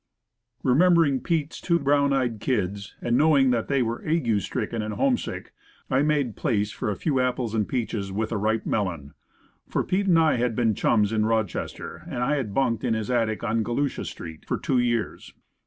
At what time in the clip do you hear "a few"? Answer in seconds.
6.89-7.19